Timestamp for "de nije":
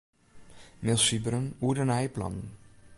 1.81-2.13